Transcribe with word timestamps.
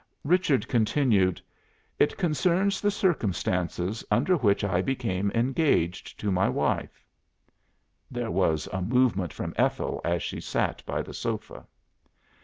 Richard 0.23 0.67
continued. 0.67 1.39
"It 1.99 2.17
concerns 2.17 2.81
the 2.81 2.89
circumstances 2.89 4.03
under 4.09 4.35
which 4.35 4.63
I 4.63 4.81
became 4.81 5.31
engaged 5.35 6.19
to 6.21 6.31
my 6.31 6.49
wife." 6.49 7.05
There 8.09 8.31
was 8.31 8.67
a 8.73 8.81
movement 8.81 9.31
from 9.31 9.53
Ethel 9.57 10.01
as 10.03 10.23
she 10.23 10.41
sat 10.41 10.83
by 10.87 11.03
the 11.03 11.13
sofa. 11.13 11.67